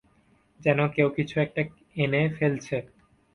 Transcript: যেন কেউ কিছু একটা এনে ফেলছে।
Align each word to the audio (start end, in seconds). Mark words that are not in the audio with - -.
যেন 0.59 0.79
কেউ 0.87 1.07
কিছু 1.17 1.35
একটা 1.39 1.61
এনে 1.95 2.21
ফেলছে। 2.37 2.77